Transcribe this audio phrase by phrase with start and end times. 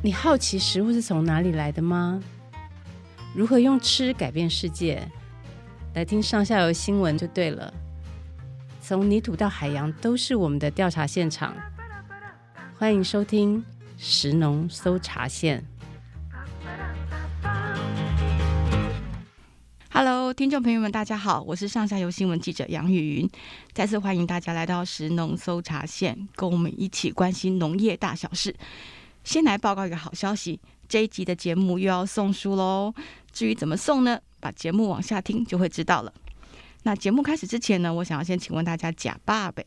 [0.00, 2.22] 你好奇食物是从哪里来的吗？
[3.34, 5.02] 如何用吃改变世界？
[5.94, 7.74] 来听上下游新闻就对了。
[8.80, 11.52] 从泥土到海洋，都是我们的调查现场。
[12.78, 13.64] 欢迎收听
[13.96, 15.64] 食农搜查线。
[19.90, 23.28] Hello，听众朋友们，大家好，我是上下游新闻记者杨雨云。
[23.72, 28.54] 再次欢迎大家来到食农搜查线，跟我们一起关心农业大小事。
[29.28, 30.58] 先来报告一个好消息，
[30.88, 32.94] 这一集的节目又要送书喽。
[33.30, 34.18] 至于怎么送呢？
[34.40, 36.10] 把节目往下听就会知道了。
[36.84, 39.62] 那节目开始之前呢，我想要先请问大家假爸呗，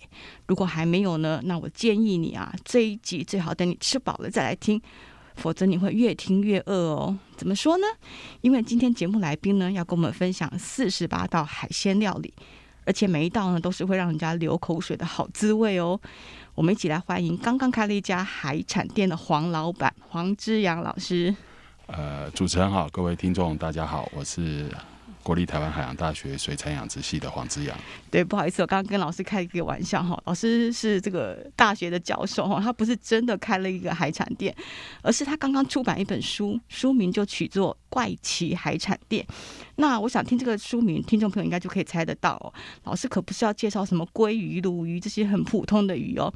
[0.47, 4.81] 如果还没有呢，那我建议你啊，这一集最好等你吃饱了再来听，
[5.35, 7.15] 否则你会越听越饿哦。
[7.37, 7.85] 怎么说呢？
[8.41, 12.33] 因为今天节目来宾呢要跟我们分享四十八道海鲜料理，
[12.83, 16.01] 而且每一道呢都是会让人家流口水的好滋味哦。
[16.53, 21.33] 我们一起来欢迎刚刚开了一家海产店的黄老板黄之阳老师。
[21.87, 24.69] 呃，主持人好，各位听众大家好，我是。
[25.23, 27.77] 国立台湾海洋大学水产养殖系的黄之阳，
[28.09, 34.55] 对，不好意思，我刚刚跟老师开一个玩笑哈，老师是这个大学的教授哈，他不是真的开了一个海产店，
[35.01, 39.23] 而是他刚刚出版一本书，书名就取作《怪奇海产店》。
[39.75, 42.53] 那我想听这个书名，听众朋友应该就可以猜得到哦，
[42.85, 46.33] 老师可不是要介绍什么鲑鱼、鲈鱼这些很普通的鱼哦，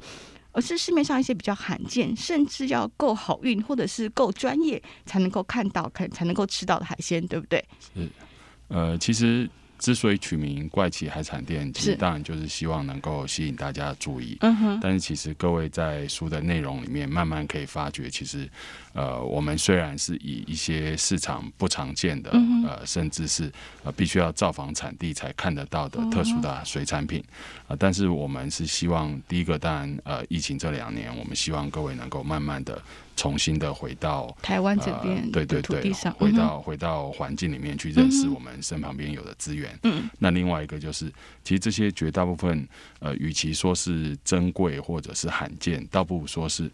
[0.52, 7.64] 而是市面上一些比较罕见，甚至要够好运或者是够专业才能够看到、看才能够吃到的海鲜，对不对？
[7.94, 8.08] 是。
[8.68, 14.36] 呃，其实之所以取名“怪奇海产店”，其实当然就是希望能够吸引大家注意。
[14.40, 14.80] 嗯哼。
[14.82, 18.48] 但是其实各位在书的内容里面，慢慢可以发觉，其实
[18.94, 22.30] 呃，我们虽然是以一些市场不常见的，
[22.66, 23.52] 呃，甚至是
[23.84, 27.22] 呃必须要造访产地才看得到的特殊的水产品，
[27.68, 32.82] 呃，但是我们是希望第一个，当然呃，疫情这两年，我们希望各位能够慢慢的。
[33.16, 39.76] 重新的回到台湾这边、呃，对对对，回到回到环境里面去认识我们身旁边有的资源。
[39.82, 41.10] 嗯，那另外一个就是，
[41.42, 42.68] 其实这些绝大部分，
[43.00, 46.70] 呃，与其说是珍贵或者是罕见，倒不如说是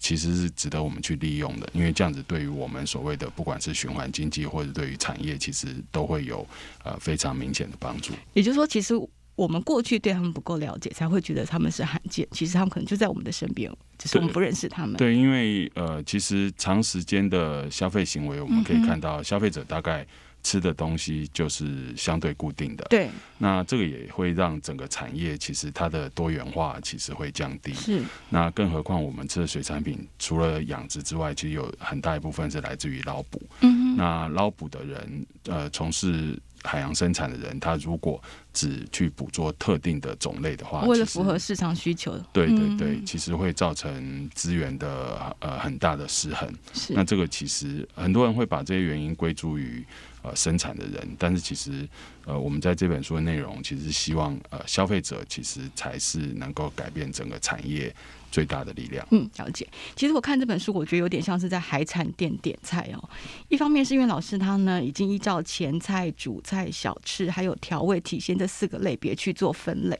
[0.00, 6.46] 其实是值得我们去利用的，因为这样子对于我们所谓的不管是循环经济或者对于产业，其实都会有
[6.82, 8.12] 呃非常明显的帮助。
[8.32, 8.94] 也就是说，其实。
[9.36, 12.26] 我们过去对他们不够了解，才会觉得他们是罕见。
[12.30, 14.96] 其实他们可能就在我们的身边，只是我们不认识他们。
[14.96, 20.06] 对，因为呃，其实长时间的消费行为，我们可以看到，消费者大概
[20.44, 22.84] 吃的东西就是相对固定的。
[22.88, 23.10] 对。
[23.38, 27.74] 那这个也会让整个产业其实它的多元化其实会降低。
[27.74, 28.02] 是。
[28.30, 33.42] 那更何况我们吃的水产品，除了养殖之外，其实有很大一部分是来自于捞捕。
[33.62, 33.96] 嗯哼。
[33.96, 36.38] 那捞捕的人，呃，从事。
[36.64, 38.20] 海洋生产的人，他如果
[38.52, 46.50] 只去捕捉特定的种类的话，为了符合市场需求，对对对，其实会造成资源的呃很大的失衡。
[46.72, 49.84] 是，那这个其实很多人会把这些原因归诸于
[50.22, 51.86] 呃生产的人，但是其实
[52.24, 57.94] 呃我们在这本书的内容，其实是希望呃消费者其实才是能够改变整个产业。
[58.34, 59.06] 最大的力量。
[59.12, 59.64] 嗯，了解。
[59.94, 63.08] 其实我看这本书，我觉得有点像是在海产店点菜哦。
[63.48, 69.96] 一方面是因为老师他呢已经依照前菜、主菜、小吃还有调味体现这四个类别去做分类，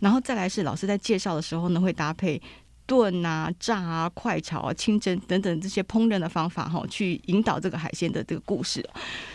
[0.00, 2.38] 然后再来是老师在介绍的时候呢会搭配
[2.84, 8.86] 炖啊、炸啊、快炒啊、清蒸等等这些烹饪的方法哈，去引导这个海鲜的这个故事。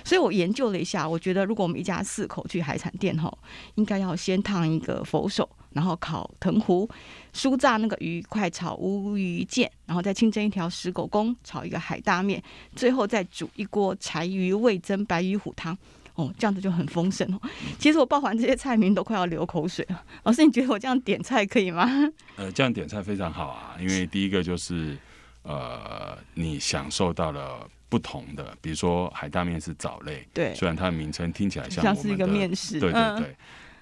[0.03, 3.35] 所以我研究了一下，我觉得如果我们一家四口去海产店哈，
[3.73, 5.49] 应该要先烫一个佛手。
[5.73, 6.87] 然后烤藤壶，
[7.33, 12.41] 酥炸那个鱼，块炒乌鱼腱，然后再清蒸一条石狗公，炒一个海大面，
[12.75, 15.77] 最后再煮一锅柴鱼味噌白鱼虎汤。
[16.15, 17.41] 哦，这样子就很丰盛哦。
[17.79, 19.99] 其实我报完这些菜名都快要流口水了。
[20.21, 21.89] 老师，你觉得我这样点菜可以吗？
[22.37, 24.95] 呃，这样点菜非常好啊，因为第一个就是
[25.41, 33.27] 呃，你享受到了不同的，比如说海大面是藻类，对，虽然它的名称听起来像，像是一个面食，对对对。
[33.29, 33.35] 嗯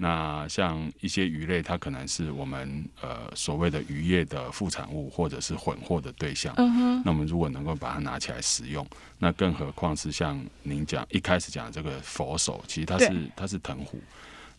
[0.03, 6.51] 那像一些鱼类，它可能是我们呃所谓的渔业的副产物，或者是混货的对象。
[6.57, 7.01] 嗯哼。
[7.05, 8.83] 那我们如果能够把它拿起来食用，
[9.19, 14.01] 那更何况是像您讲一开始讲这个佛手，其实它是它是藤壶，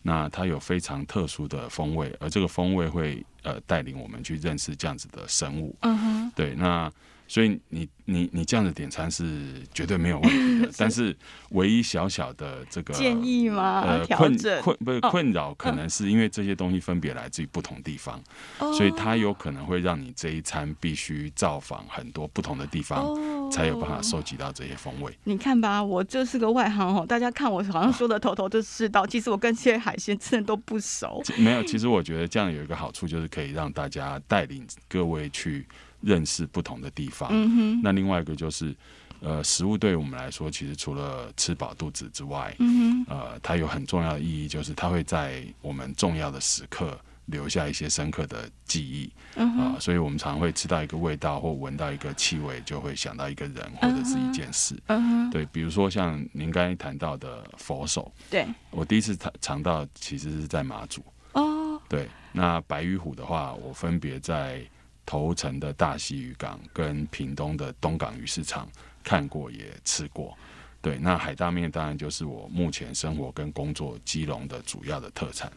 [0.01, 5.75] 那它有非常特殊的风味，而这个风味会呃带领我们去认识这样子的生物。
[5.81, 6.31] 嗯哼。
[6.33, 6.89] 对，那。
[7.27, 11.15] 所以你你你这样的点餐是绝对没有问题的， 但是
[11.51, 13.81] 唯一小小的这个建议吗？
[13.81, 18.21] 呃，困困不是困扰，可能是因为这些东西分别来自于不同地方，
[18.59, 25.17] 所以它有可能会让你这一餐必须造访很多不同的地方，才有办法收集到这些风味。
[25.23, 31.23] 你看吧，我就是个外行哦，大家看我好像说的头头是道，其实我跟这些海鲜真的都不熟。
[31.37, 35.65] 没有，其实我觉得这样有一个好处，就是可以让大家带领各位去。
[36.03, 37.29] 认识不同的地方。
[37.31, 37.79] 嗯。
[37.81, 38.75] 那另外一个就是，
[39.21, 43.05] 呃，食物对于我们来说，其实除了吃饱肚子之外，嗯。
[43.07, 46.99] 呃，它有很重要的意义，就是它会在我们重要的时刻。
[47.27, 49.09] 留下一些深刻的记忆
[49.39, 49.73] 啊、uh huh.
[49.75, 54.75] 呃，所以我们常会吃到一个味道或闻到一个气味，就会想到一个人或者是一件事。
[54.87, 55.31] Uh huh.
[55.31, 61.01] 对，比如说像您刚才谈到的佛手，对，我第一次尝尝到其实是在马祖
[61.31, 61.41] 哦。
[61.41, 64.61] Uh 对，那白玉虎的话，我分别在
[65.05, 68.67] 头城的大溪渔港跟屏东的东港鱼市场
[69.03, 70.37] 看过也吃过。
[70.81, 75.51] 对，那海大面当然就是我目前生活跟工作基隆的主要的特产。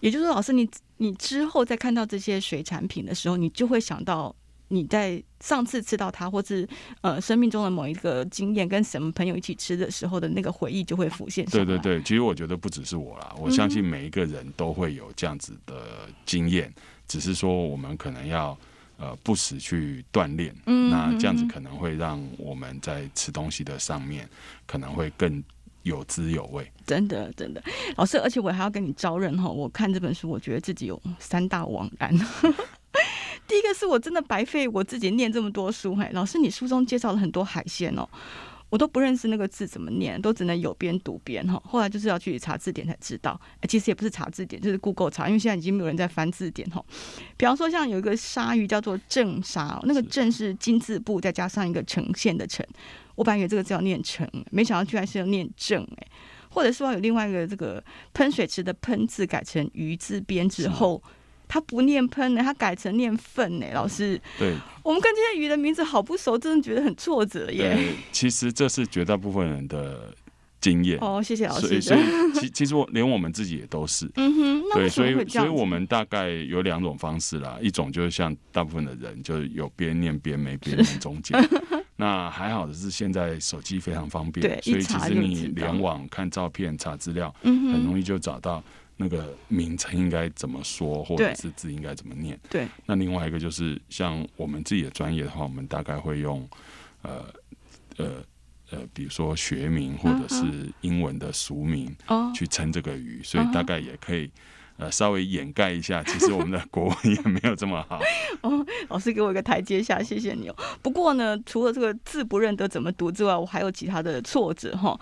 [0.00, 4.34] 也就是说，老师，你你之后再看到这些水产品的时候，你就会想到
[4.68, 6.68] 你在上次吃到它，或是
[7.00, 11.42] 呃生命中的某一个经验，跟什么朋友一起吃的时候的那个回忆就会浮现。
[11.46, 18.56] 对对对，其实我觉得不只是我啦，我相信每一个人都会有这样子的经验，嗯、只是说我们可能要
[18.98, 24.28] 呃不时去锻炼，嗯、那这样子可能会让我们在吃东西的上面
[24.66, 25.42] 可能会更。
[25.82, 27.62] 有滋有味，真的真的，
[27.96, 29.48] 老师，而且我还要跟你招认哈。
[29.48, 32.12] 我看这本书，我觉得自己有三大枉然。
[33.46, 38.04] 第一个是我真的白费我自己念这么多书，嘿，老师，你书中介绍了很多海鲜哦，
[38.68, 41.62] 我都不认识那个字怎么念，都只能有边读边哈。
[41.64, 46.84] 后来就是要去查字典才知道，其实也不是查字典，就是 Google 查，因为现在已经没有人在翻字典哈。
[47.36, 52.66] 比方说，像有一个鲨鱼叫做正鲨，那个正是金字部再加上一个呈现的呈。
[53.14, 56.06] 我本来以为这个字要念成，没想到居然是要念正哎，
[56.50, 61.02] 或者说有另外一个这个喷水池的喷字改成鱼字边之后，
[61.48, 63.66] 他不念喷呢，他改成念粪呢。
[63.72, 67.76] 老师，对，我们跟这些鱼的名字好不熟，真的觉得很挫折耶。
[68.12, 70.14] 其实这是绝大部分人的
[70.60, 71.80] 经验哦，谢谢老师。
[71.80, 72.00] 所以，
[72.34, 81.38] 其其实我连我们自己也都是，嗯哼，对，所以所以我们大概有两种方式啦，一种就是像大部分的人，就是有边念边，没边念中间。
[81.98, 88.62] 那还好的是，现在手机非常方便，所以其实你联网看照片、查资料，很容易就找到
[88.96, 92.38] 那个名称应该怎么说，或者是字应该怎么念。
[92.50, 92.66] 对。
[92.86, 96.48] 那另外一个就是，像我们自己的专业的话，我们大概会用
[97.02, 97.24] 呃
[97.96, 98.24] 呃
[98.70, 101.94] 呃，比如说学名或者是英文的俗名
[102.34, 104.30] 去称这个鱼，所以大概也可以。
[104.78, 107.98] 呃，稍微掩盖一下，其实我们的国文也没有这么好。
[108.42, 110.56] 哦，老师给我一个台阶下，谢谢你哦。
[110.82, 114.94] 不过呢，除了这个字不认得怎么读之外，我还有其他的挫折哈。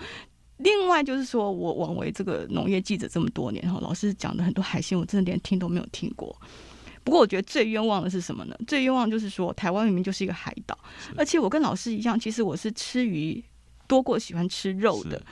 [0.58, 6.34] 另外就是说我枉为这个农业记者这么多年哈，老师讲的很多海鲜，我真的连听都没有听过。
[7.02, 8.56] 不过我觉得最冤枉的是什么呢？
[8.66, 10.78] 最冤枉就是说，台湾明明就是一个海岛，
[11.16, 13.42] 而且我跟老师一样，其实我是吃鱼
[13.86, 15.18] 多过喜欢吃肉的。
[15.18, 15.24] 是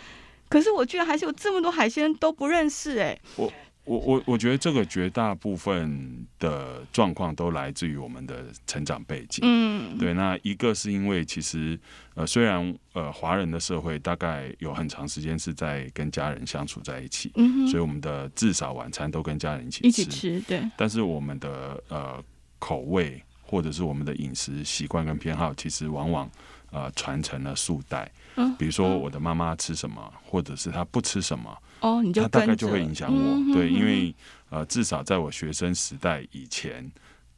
[0.49, 3.21] 可是我居然还是有这么多海鲜都不认识哎、欸。
[3.37, 3.53] 我。
[3.85, 9.41] 我我我觉得这个绝大部分的状况都来自于我们的成长背景。
[9.43, 10.15] 嗯，对。
[10.15, 11.79] 那一个是因为其实
[12.15, 19.89] 呃，虽然呃，华人的社会大概有很长时间是在跟家人相处在一起，嗯，所以我们的至少晚餐都跟家人一起吃。
[19.89, 20.63] 一起吃，对。
[20.77, 22.23] 但是我们的呃
[22.61, 26.31] 口味或者是我们的饮食习惯跟偏好，其实往往
[26.73, 28.11] 呃传承了数代。
[28.35, 31.57] 嗯，比如说我的妈妈吃什么，或者是她不吃什么。
[31.81, 34.15] 哦，你就他大概就会影响我，对，因为
[34.51, 36.89] 呃，至少在我学生时代以前，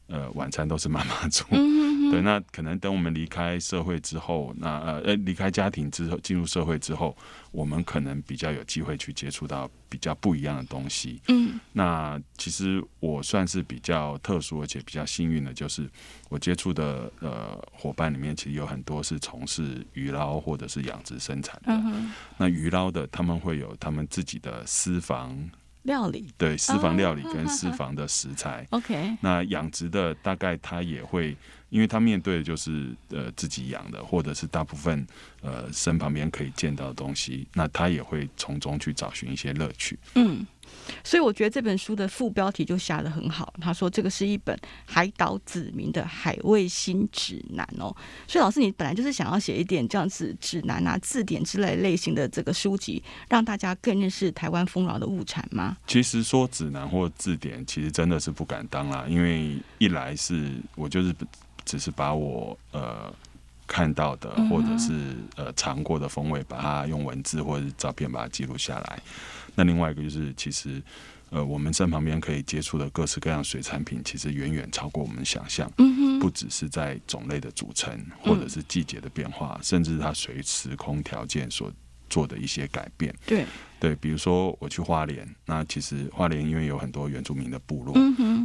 [0.06, 7.17] 呃，晚餐都是妈妈煮，嗯、哼对，那可能等我们离开社会之后，那呃呃离开家庭之后，进入社会之后，
[7.50, 11.23] 我们可能比较有机会去接触到比较不一样的东西。
[11.28, 15.88] 嗯，那其实我算是比较特殊，而且比较幸运的，就是
[16.28, 21.73] 我接触的呃伙伴里面，其实有很多是从事鱼捞或者是养殖生产的。
[22.37, 25.35] 那鱼捞的他们会有他们自己的私房。
[25.85, 26.26] 料理。
[26.37, 29.17] 对私房料理跟 私房的食材，OK。
[29.21, 31.35] 那养殖的大概它也会，
[31.75, 35.04] 因为他面对的就是呃自己养的，或者是大部分
[35.43, 39.99] 呃身旁边可以见到的东西，那他也会从中去找寻一些乐趣。
[40.14, 40.47] 嗯。
[41.02, 43.52] 所以我觉得这本书的副标题就下得很好。
[43.61, 47.95] 他说这个是一本海岛子民的海卫星指南哦。
[48.26, 55.76] 所以老师，你本来就是想要写一点这样子指南啊、字典之类类型的这个书籍，让大家更认识台湾丰饶的物产吗？
[55.87, 59.07] 其实说指南或字典，其实真的是不敢当啦。
[59.09, 61.14] 因为一来是我就是
[61.64, 63.12] 只是把我呃
[63.66, 69.02] 看到的或者是呃尝过的风味，把它用文字或者是照片把它记录下来。
[69.54, 70.83] 那另外一个就是，其实，
[71.30, 75.71] 呃，我们身旁边可以接触的各式各样水产品，其实远远超过我们想象。
[76.21, 81.71] 不只是在种类的组成，或者是季节的变化，嗯、甚至它随时空条件所
[82.09, 83.14] 做的一些改变。
[83.26, 83.44] 对
[83.78, 87.94] 对，比如说我去花莲，那其实花莲因为有很多原住民的部落，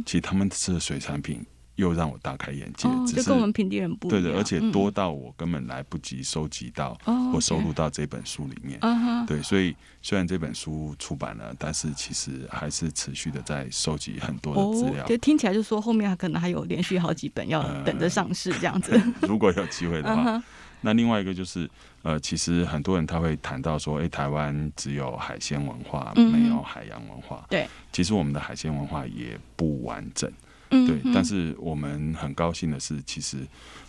[0.04, 1.44] 其实他们吃的水产品
[1.80, 4.22] 又让我大开眼界，哦、就跟我们平地人不一样。
[4.22, 6.94] 对的，而且多到我根本来不及收集到
[7.32, 8.78] 或收录到这本书里面。
[8.82, 15.04] 哦 okay、对，所以虽然这本书出版了，但是其实还是持续的在收集很多的资料。
[15.06, 18.92] 就、哦、听起来就说后面可能还有连续好几本要等着上市这样子。
[18.92, 20.42] 呃、 如果有机会的话，
[20.82, 21.68] 那另外一个就是
[22.02, 27.44] 呃，其实很多人他会谈到说，哎，台湾只有海鲜文化，没有海洋文化。
[27.50, 30.30] 对，其实我们的海鲜文化也不完整。
[30.70, 33.38] 嗯、对，但是我们很高兴的是，其实，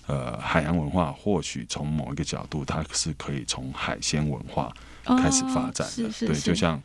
[0.07, 4.73] 呃，海洋文化或许从某一个角度，它是可以从海鲜文化
[5.05, 5.85] 开始发展的。
[5.85, 6.81] 哦、是是是对，就像，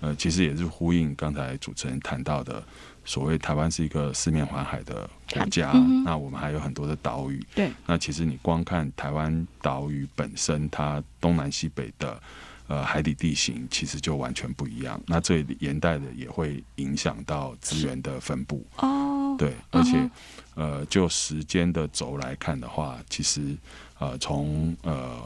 [0.00, 2.62] 呃，其实也是呼应刚才主持人谈到的，
[3.04, 7.44] 所谓台湾是一个四面环海的国家，嗯、那我们还有很多的岛屿。
[7.54, 12.20] 对，那其实你光看台湾岛屿本身，它东南西北的。
[12.68, 18.66] 呃，海底地形其实就完全不一样，那这连带的也会影响到资源的分布。
[18.78, 20.10] 哦，对，而且、uh.
[20.54, 23.56] 呃，就时间的轴来看的话，其实
[23.98, 25.22] 呃，从呃。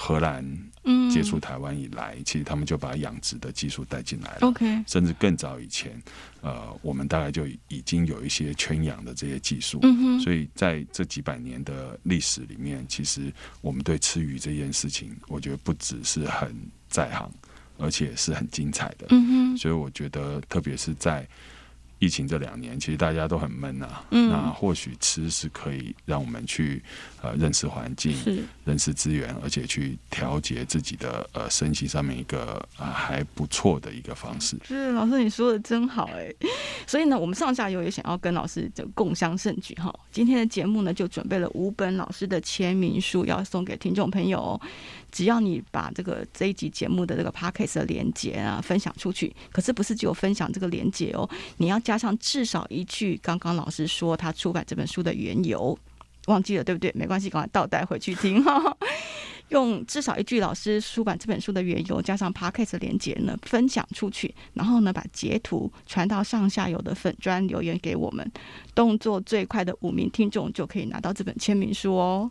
[0.00, 0.44] 荷兰
[1.12, 4.38] 接触台湾以来、嗯，其实他们就把养殖的技术带进来了。
[4.42, 6.00] OK，甚至更早以前，
[6.40, 9.80] 呃，我们大概就已经有一些圈养的这些技术。
[9.82, 10.20] 嗯哼。
[10.20, 16.54] 所以在这几百年的历史里面，其实我们对吃鱼这件事情，我觉得不只是很
[16.88, 17.28] 在行，
[17.76, 19.08] 而且是很精彩的。
[19.10, 19.58] 嗯哼。
[19.58, 21.26] 所以我觉得，特别是在
[21.98, 24.04] 疫情这两年，其实大家都很闷啊。
[24.10, 24.30] 嗯。
[24.30, 26.82] 那或许吃是可以让我们去
[27.22, 28.16] 呃认识环境，
[28.64, 34.56] 认识资源，而且去调节自己的呃身心上面一个啊、呃、还不错的一个方式。
[34.64, 36.32] 是老师你说的真好哎。
[36.86, 39.92] 所以呢，我们上下游也想要跟老师就共襄盛举哈。
[40.10, 44.38] 今天的节目呢，就准备了五本老师的签名书要送给听众朋友。
[44.38, 44.60] 哦
[45.10, 51.26] 只要你把这个这一集节目的这个 podcast 的连接啊分享出去，可是不是只有分享这个连接哦，
[51.56, 55.74] 你要加上至少一句刚刚老师说他出版这本书的缘由，
[56.26, 56.92] 忘记了对不对？
[56.94, 58.76] 没关系，赶快倒带回去听哈。
[59.48, 68.30] 用至少一句老师出版这本书的缘由，加上 podcast 的连接呢，分享出去，然后呢把截图传到上下游的粉砖留言给我们，
[68.74, 72.30] 动作最快的五名听众就可以拿到这本签名书哦。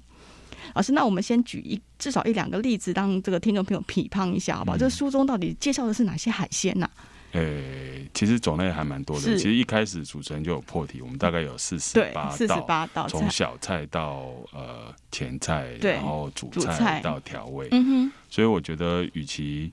[0.76, 4.78] 老师，那我们先举一至少一两个例子，让这个听众朋友批判一下，好不好？
[4.78, 7.17] 嗯、这书中到底介绍的是哪些海鲜呢、啊？
[7.34, 9.38] 诶、欸，其实种类还蛮多的。
[9.38, 17.68] 其实一开始主持人就有破题，我们大概有四十八四十八道，从小菜到呃前菜，然后主菜到调味。
[17.72, 18.12] 嗯哼。
[18.30, 19.72] 所以我觉得，与其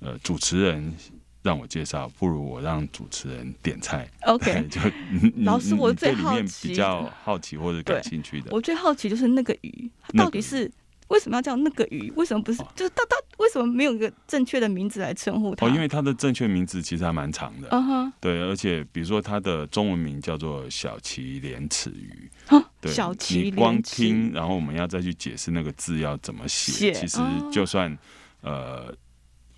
[0.00, 0.94] 呃主持人。
[1.42, 4.06] 让我介绍，不如我让主持人点菜。
[4.26, 4.78] OK， 就
[5.42, 10.70] 老师，我最好奇比较好奇或者感兴趣的，我最好奇就是那个鱼，到底是
[11.10, 12.10] 为什么要叫那个鱼？
[12.16, 12.58] 为什么不是？
[12.74, 15.66] 就是它它为什么没有一个正确的名字来称呼它？
[15.66, 17.68] 哦，因为它的正确名字其实还蛮长的。
[17.70, 22.30] 嗯哼，对，而且比如说它的中文名叫做小鳍莲齿鱼。
[22.80, 27.18] 对，小鳍你光听，然后我们要再去解释那个字要怎么写，其实
[27.52, 27.96] 就算
[28.40, 28.92] 呃。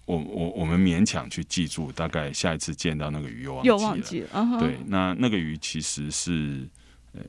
[0.04, 4.00] 我我我们勉强去记住，大概下一次见到那个鱼又忘记了。
[4.00, 6.68] 记了对，那那个鱼其实是
[7.14, 7.21] 呃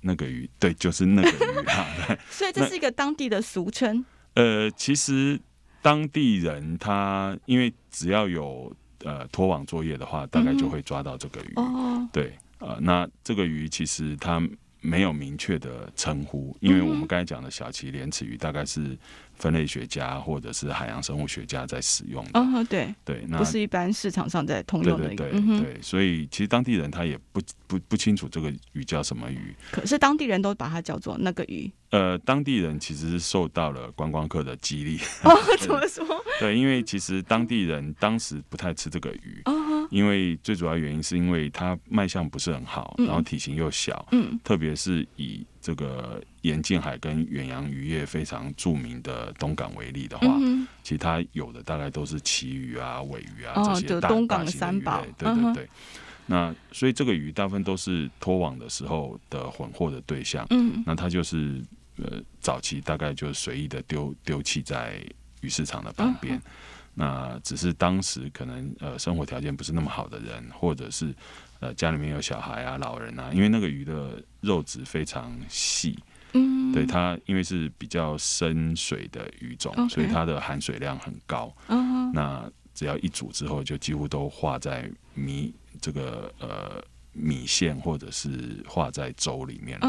[0.00, 1.86] 那个鱼， 对，就是那个鱼哈。
[2.30, 4.04] 所以这是一个当地的俗称。
[4.34, 5.40] 呃，其实
[5.82, 11.52] 当地人他因为只要有呃拖网作业的话，大概就会抓到这个鱼。
[11.56, 12.08] 哦。
[12.12, 14.40] 对，呃，那这个鱼其实它
[14.80, 18.98] 没有明确的称呼，因为我们刚才讲的小鳍莲齿鱼大概是。
[19.38, 31.70] 分类学家或者是海洋生物学家在使用的，哦，对对，那不是一般市场上在通用的，对对对，嗯、对，所以其实当地人他也不不不清楚这个鱼叫什么鱼，可是当地人都把它叫做那个鱼。
[31.90, 36.04] 呃，当地人其实是受到了观光客的激励，哦， 怎么说？
[36.38, 55.64] 对，因为其实当地人当时不太吃这个鱼，哦，因为最主要原因是因为它卖相不是很好，嗯、然后体型又小，嗯，特别是以这个严禁海跟远洋渔业非常著名的东港为例的话，嗯、其他有的大概都是旗鱼啊、尾鱼啊、哦、这些大东港的三宝，对对对。
[55.64, 55.68] 嗯、
[56.24, 61.62] 那所以这个鱼大部分都是拖网的时候的混货的对象，嗯，那它就是
[61.98, 64.94] 呃早期大概就随意的丢丢弃在
[65.42, 66.42] 鱼市场的旁边、嗯，
[66.94, 71.14] 那只是当时可能呃生活条件不是那么好的人，或者是。
[71.60, 75.98] 呃，家里面有小孩啊、老人啊，因为那个鱼的肉质非常细，
[76.32, 81.52] 嗯，对它，因为是比较深水的鱼种所以它的含水量很高。
[81.66, 86.80] 嗯，那只要一煮之后，就几乎都化在米这个呃
[87.12, 89.88] 米线或者是化在粥里面了。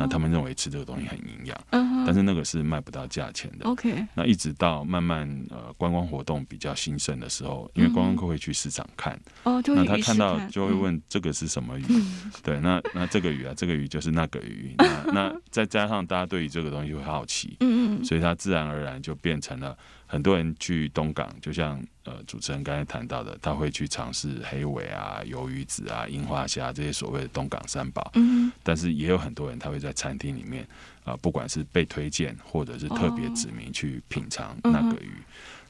[0.00, 1.60] 哦，那他们认为吃这个东西很营养。
[1.70, 3.66] 嗯，但是那个是卖不到价钱的。
[3.66, 11.84] OK，那一直到慢慢呃观光活动比较兴盛的时候，因为观光客会去市场看，哦，那他看到就会问这个是什么鱼？
[12.42, 14.74] 对，那那这个鱼啊，这个鱼就是那个鱼。
[14.78, 19.76] 那那再加上大家对于这个东西会好奇，嗯嗯，所以它自然而然就变成了。
[20.12, 28.10] 很多人去东港，就像呃主持人刚才谈到的，他会去尝试黑尾啊、鱿鱼子啊、樱花虾这些所谓的东港三宝。
[28.14, 30.64] 嗯，但是也有很多人他会在餐厅里面
[31.04, 35.12] 啊、呃，不管是被推荐或者是特别指名去品尝那个鱼。
[35.12, 35.22] 哦、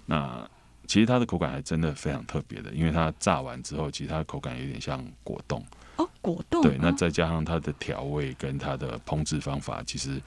[0.06, 0.50] 那
[0.86, 5.62] 其实它的口感还真的非常特别的，因为它炸完之后，其实它的口感有点像果冻。
[5.96, 6.62] 哦，果冻。
[6.62, 10.18] 对，那再加上它的调味跟它的烹制方法，其实。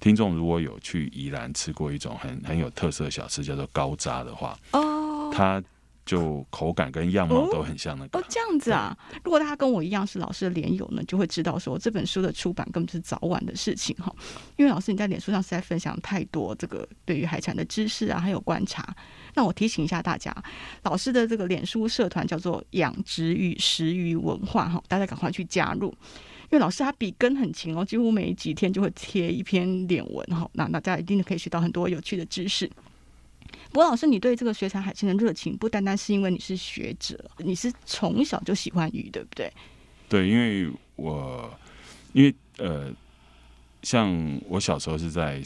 [0.00, 5.62] 听众如果有去宜兰吃过一种很很有特色的小吃，叫做高渣的话，哦，它
[6.06, 8.18] 就口感跟样貌都很像那个。
[8.18, 8.96] 哦，这样子啊！
[9.22, 14.10] 如果大家跟我一样是老师的连友呢，就会知道说这本书的出版根本就是早晚的事情哈。
[14.56, 18.96] 因为老师你在脸书上实在分享太多这个对于海产的知识啊，还有观察。
[19.34, 20.34] 那我提醒一下大家，
[20.82, 25.94] 老师的这个脸书社团叫做“养殖与食鱼文化”哈，大家赶快去加入。
[26.50, 32.70] 因为老师他笔耕很勤哦，几乎每几天就会贴一篇脸文哈，那大家一定可以学到很多有趣的知识。
[33.70, 39.52] 不过老师，你对这个水产海鲜的热情，不单单是因为你是学者，你是从小就喜欢鱼，对不对？
[40.08, 41.50] 对，因为我
[42.14, 42.90] 因为呃，
[43.82, 44.10] 像
[44.48, 45.42] 我小时候是在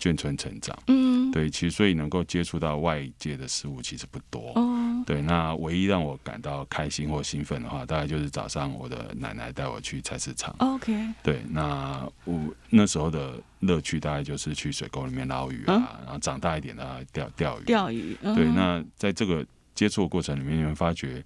[0.00, 4.52] 眷村成长，嗯，对，其实所以能够接触到外界的事物其实不多。
[4.54, 4.63] 哦
[5.06, 10.54] 对，那唯一让我感到开心或兴奋的话，大概就是早上我的奶奶带我去菜市场。
[10.58, 11.08] OK。
[11.22, 17.64] 对，那我那时候的乐趣大概就是去水沟里面捞鱼啊，然后长大一点的钓钓鱼。
[17.64, 18.16] 钓鱼。
[18.22, 19.44] 对，那在这个
[19.74, 21.22] 接触的过程里面，你会发觉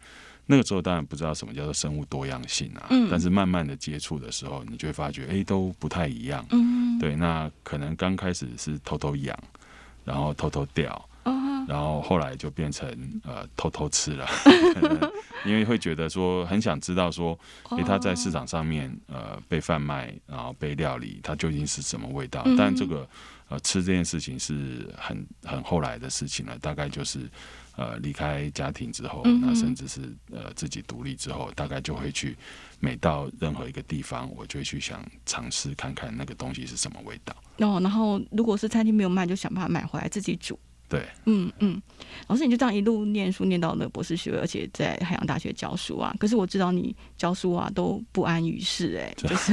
[0.47, 6.45] 那个时候当然不知道什么叫做生物多样性啊，但是慢慢的接触的时候，你就会发觉，哎，都不太一样。
[6.51, 6.99] 嗯。
[6.99, 9.39] 对，那可能刚开始是偷偷养，
[10.05, 11.09] 然后偷偷钓。
[11.69, 12.89] 然后后来就变成
[13.25, 14.27] 呃偷偷吃了，
[15.45, 17.39] 因为会觉得说很想知道说，
[17.73, 22.43] 诶，它在市场上面呃被贩卖，然后被料理，它究竟是什么味道？
[22.57, 23.07] 但这个
[23.51, 27.29] 呃吃这件事情是很很后来的事情了，大概就是
[27.77, 30.01] 呃离开家庭之后，那甚至是
[30.33, 32.35] 呃自己独立之后，大概就会去
[32.81, 37.37] 每到任何一个地方，我就会去想尝试看看那个东西是什么味道。
[37.59, 40.59] 哦，然后如果是餐厅没有卖，就想办法买回来自己煮。
[40.89, 41.81] 对，嗯嗯，
[42.29, 46.15] 老师你就这样一路念书念到了博士学位，而且在海洋大学教书啊。
[46.19, 49.53] 可是我知道你教书啊都不安于室，哎， 就是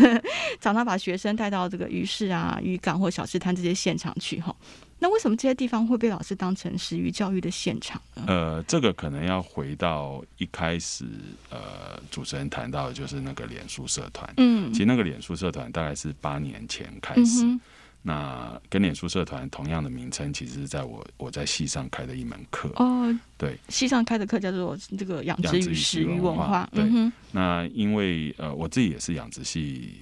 [0.62, 4.56] 常常把学生带到这个鱼市啊、渔港或小吃摊这些现场去哈。
[4.98, 8.24] 那为什么这些地方会被老师当成食鱼教育的现场呢？
[8.28, 11.06] 呃，这个可能要回到一开始，
[11.50, 14.34] 呃，主持人谈到的就是那个脸书社团。
[14.38, 17.44] 嗯，其实那个脸书社团大概是八年前开始。
[17.44, 17.60] 嗯
[18.08, 23.12] 那跟脸书社团同样的名称，其实是在我我在系上开的一门课哦。
[23.36, 26.70] 对，系上开的课叫做这个养殖与食鱼文化。
[26.72, 26.86] 对，
[27.32, 30.02] 那因为呃我自己也是养殖系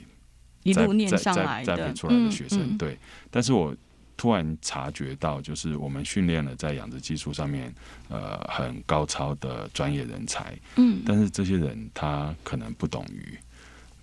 [0.63, 2.97] 一路念上来栽培出来的学生，对。
[3.31, 3.73] 但是我
[4.17, 7.73] 突然察觉到，就是我们训练了在养殖技术上面
[8.09, 13.37] 呃很高超的专业人才，嗯，但是这些人他可能不懂鱼，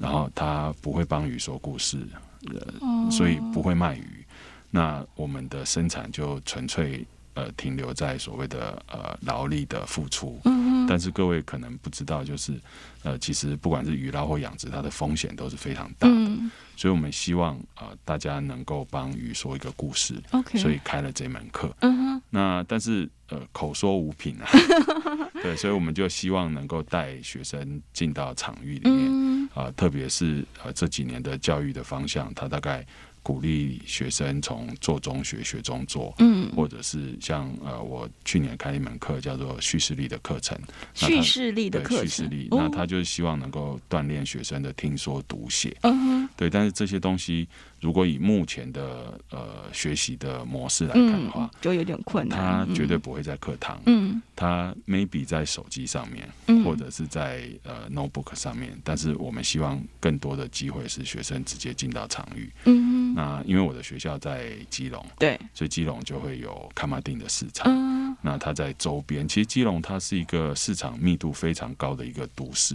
[0.01, 1.99] 然后他不会帮鱼说故事。
[2.47, 4.25] 呃，所以不会卖鱼，
[4.71, 10.41] 那我们的生产就纯粹呃停留在所谓的呃劳力的付出。
[10.47, 12.59] 嗯，但是各位可能不知道，就是
[13.03, 16.15] 呃其实不管是鱼捞或养殖，它的风险都是非常大的。
[16.15, 20.15] 嗯，所以我们希望呃大家能够帮鱼说一个故事。
[20.31, 21.71] OK，所以开了这门课。
[21.81, 24.49] 嗯哼，那但是呃口说无凭啊。
[25.43, 29.09] 对，所以我们就希望能够带学生进到场域里面。
[29.11, 32.87] 嗯啊、呃，特别是呃这几年的教育的方向，他大概
[33.23, 40.59] 鼓励学生从做中学，学中做，嗯，或者是像呃我去年开一门课叫做叙事力的课程，
[40.95, 47.49] 叙事力的课程，叙事力，那他就是希望能够锻炼学生的听说读写，嗯哼，对，但是这些东西。
[47.81, 52.67] 如果以目前的呃学习的模式来看的话，嗯，就有点困难。
[52.67, 58.79] 他绝对不会在课堂，嗯，他 maybe 在手机上面，嗯，或者是在呃 notebook 上面。
[58.85, 62.51] 但是我们希望更多的机会是学生直接进到场域。
[62.65, 67.67] 嗯，那因为我的学校在基隆，对，所以基隆就会有卡马丁的市场。
[67.73, 72.75] 嗯，那它在周边，其实基隆它是一个市场密度非常高的一个都市，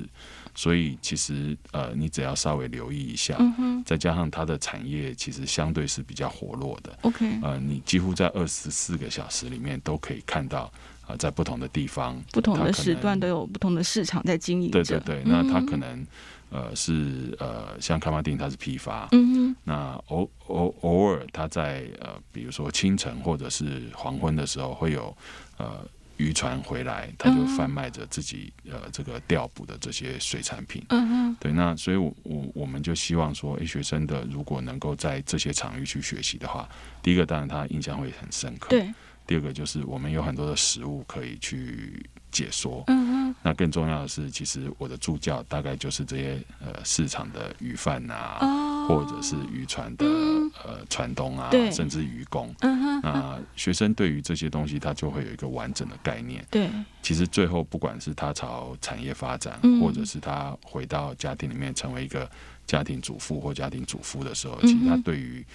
[0.56, 5.14] 所以其实呃你只要稍微留意一下，嗯，再加上它的产业。
[5.14, 6.98] 其实相对是比较活络的。
[7.02, 10.72] OK，呃，你几乎在二十四个小时里面都可以看到，
[11.08, 14.72] 呃，在不同的地方、不同的时段都有不同的市场在经营。
[14.72, 16.08] 对对对，那它可能
[16.50, 25.16] 呃是呃像卡玛丁它是批发，嗯哼，那偶偶偶尔他在呃比如说清晨或者是黄昏的时候会有
[25.58, 25.86] 呃。
[26.18, 30.84] 渔船回来，他就贩卖着自己呃这个钓捕的这些水产品。
[30.90, 36.68] 嗯哼，对，那所以我，我我我们就希望说，诶，学生的如果能够在这些场域去学习的话，
[37.02, 38.70] 第一个当然他印象会很深刻。
[38.70, 38.94] 对。
[39.28, 42.84] 第二个就是我们有很多的食物可以去解说。
[42.88, 43.36] 嗯哼。
[43.42, 48.38] 那更重要的是，其实我的助教大概就是这些呃市场的鱼贩啊。
[48.42, 56.46] 哦或者是渔船的、嗯、呃船东啊，甚至渔工，那学生对于这些东西，他就会有一个完整的概念。
[56.50, 56.70] 对，
[57.02, 62.30] 其实最后不管是他朝产业发展，嗯、或者是他回到家庭里面成为一个
[62.66, 65.46] 家庭主妇或家庭主夫的时候，其实他对于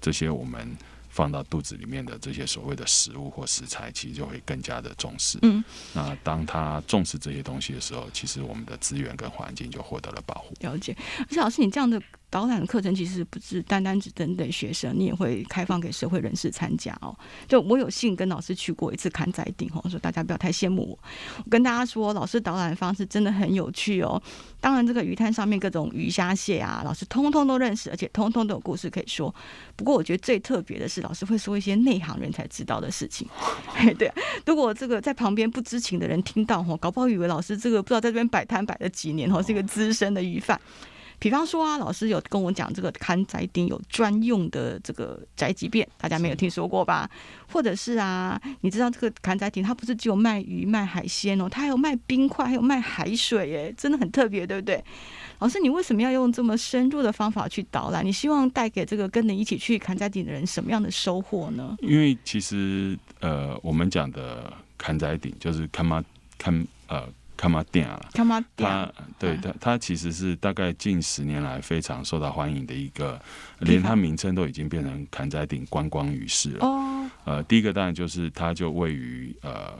[0.00, 0.76] 这些我们。
[1.12, 5.40] 放到肚子里面的这些所谓的食物或食材，其实就会更加的重视。
[5.42, 5.62] 嗯，
[5.92, 10.54] 那当他重视这些东西的时候，其实我们的资源跟环境就获得了保护。
[10.60, 12.00] 了解，而且老师，你这样的。
[12.30, 17.14] 导览的课程其实不是单单只针对学生，你也会开放给社会人士参加哦。
[17.48, 20.98] 就我有幸跟老师去过一次崁仔顶哦，说大家不要太羡慕我。
[21.44, 24.22] 我跟大家说，老师导览的方式真的很有趣哦。
[24.60, 29.34] 当然，这个鱼摊上面各种鱼虾蟹啊，老师通通都认识，而且通通都有故事可以说。
[29.74, 33.26] 不过，我觉得最特别的是，老师会说一些内行人才知道的事情。
[33.98, 34.12] 对，
[34.46, 40.60] 如果这个在旁边不知情的人听到哦，搞不好以为老师这个不知道在这边摆摊摆了几年哦，是一个资深的鱼贩。
[41.20, 47.08] 比方说啊，老师有跟我讲，这个崁仔顶有专用的这个宅急便，大家没有听说过吧？
[47.52, 54.82] 或者是啊，你知道这个崁仔顶它不是只有卖鱼卖海鲜哦，它还有卖冰块，还有卖海水，哎，真的很特别，对不对？
[55.40, 58.02] 老师，你为什么要用这么深入的方法去导览？
[58.02, 61.76] 你希望带给这个跟你一起去崁仔顶的人什么样的收获呢？
[61.82, 66.02] 因为其实呃，我们讲的崁仔顶就是看妈
[66.38, 67.06] 看呃。
[67.40, 69.36] 崁仔顶啊，它对。
[69.38, 73.18] 它它其实是大概近十年来非常受到欢迎的一个，
[73.60, 76.66] 连它名称都已经变成坎仔顶观光鱼市了。
[76.66, 79.72] 哦，呃，第一个当然就是它就位于呃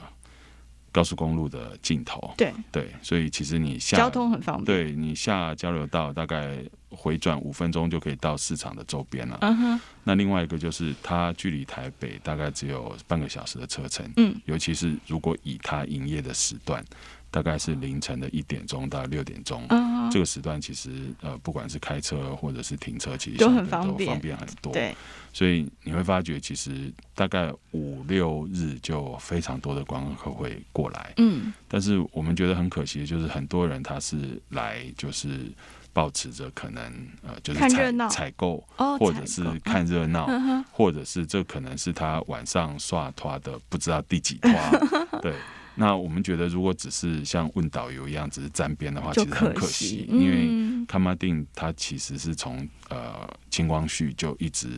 [0.91, 2.51] 高速公路的尽头，对。
[2.73, 9.37] 对，所以其实你下交通很方便，对你下交流道大概回转五分钟就可以到市场的周边了。
[9.43, 16.83] 嗯哼，那另外一个就是它距离台北大概只有半个小时的车程，嗯，尤其是如果以它营业的时段。
[17.31, 20.11] 大概是凌晨的一点钟到六点钟，uh-huh.
[20.11, 20.91] 这个时段其实
[21.21, 24.73] 呃，不管是开车或者是停车，其实都很方便，方便很多。
[24.73, 24.95] 对，
[25.33, 31.13] 所以你会发觉，其实大概五六日就非常多的观光客会过来。
[31.19, 35.53] 嗯，但是我们觉得很可惜的就是很多人他是来就是
[35.93, 36.83] 保持着可能
[37.23, 38.65] 呃，就是采采购，
[38.99, 40.65] 或者是看热闹，uh-huh.
[40.73, 44.51] 或者是这可能是他晚上刷团的不知道第几拖，
[45.23, 45.33] 对。
[45.75, 50.49] 那我们觉得，如果只是像问导游一样，只是沾边的话，其实很可惜，因为
[50.87, 54.69] 崁仔顶它其实是从呃清光绪就一直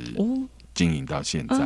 [0.74, 1.58] 经营到现在。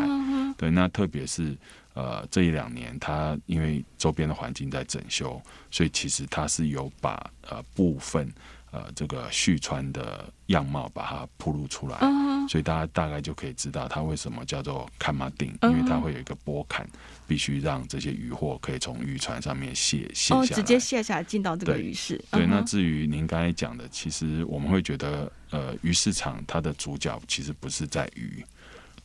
[0.56, 1.56] 对，那特别是
[1.94, 8.32] 呃这一两年，它因为周边的环境在整修，所以其实它是有把呃部分。
[8.72, 12.46] 呃，这个旭川的样貌把它铺露出来，uh-huh.
[12.46, 15.70] 所以大家大概就可以知道它为什么叫做崁仔顶，uh-huh.
[15.70, 16.86] 因为它会有一个波坎，
[17.26, 22.16] 必须让这些渔货可以从渔船上面卸卸下来，oh, 直接卸下来进到这个鱼市。
[22.30, 22.50] 对，对 uh-huh.
[22.50, 28.44] 那至于您刚才讲的，其实我们会觉得，呃，鱼市场它的主角其实不是在鱼，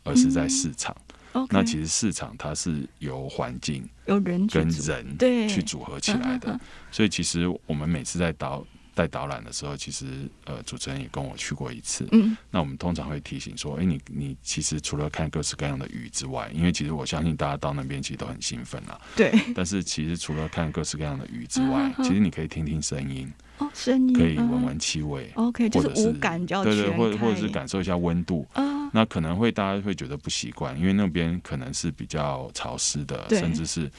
[0.04, 0.96] 而是在市场。
[1.34, 1.48] Uh-huh.
[1.50, 6.60] 那其实市场它是由环境、由人跟人对去组合起来的，
[6.92, 8.66] 所以其实我们每次在导。
[8.94, 12.08] 在导览的时候，其实呃，主持人也跟我去过一次。
[12.12, 19.00] 嗯，那我们通常会提醒说，哎、欸，你你其实除了看各式各样的鱼之外，因为其实我相信大家到那边其实都很兴奋啊。
[19.16, 19.32] 对。
[19.56, 23.32] 但是其实除了看各式各样的鱼之外，嗯、其实你可以听听声音。
[23.60, 24.14] 哦，声音。
[24.14, 25.32] 可以闻闻气味。
[25.36, 26.46] 嗯、OK，或者是就是五感。
[26.46, 28.46] 对对，或者或者是感受一下温度。
[28.56, 28.90] 嗯。
[28.94, 33.90] 那可能会大家会觉得不习惯，因为那边可能是比较潮湿的，甚至是。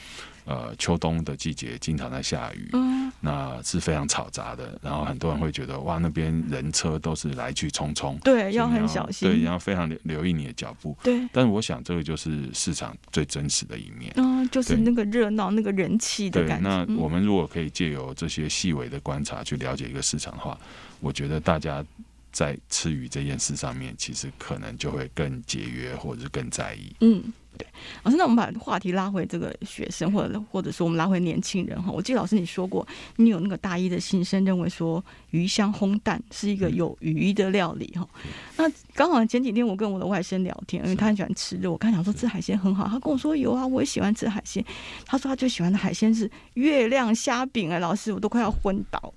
[0.45, 4.77] 呃，秋冬的季节经常在下雨，嗯，那是非常嘈杂的。
[4.81, 11.25] 然后很多人会觉得，哇，那边人车都是来去匆匆，对，要很小心，对，要非常留留意你的脚步，对。
[11.31, 16.85] 但是我想，这个就是市场最真实的一面，嗯，就是那个热闹、那个人气的感觉。
[16.85, 20.57] 对，那我们如果可以借由这些细微的观察去了解一个市场的话，
[20.99, 21.81] 我觉得大家
[22.33, 26.93] 在吃鱼这件事上面，其实可能就会更节约或者是更在意。
[26.99, 27.23] 嗯。
[27.55, 27.67] 对，
[28.01, 31.91] 老师，那我们把话题拉回这个学生，或者或者说我们拉回年轻人哈。
[31.91, 32.85] 我记得老师你说过，
[33.17, 38.09] 你有那个大一的新生认为说鱼香烘蛋是一个有鱼的料理哈。
[38.57, 44.65] 那刚好前几天我跟我的外甥聊天，因为他很喜欢吃肉，我刚想说吃海鲜很好，他跟我说有啊，我也喜欢吃海鲜。
[45.05, 49.13] 他说他最喜欢的海鲜是月亮虾饼哎，老师我都快要昏倒。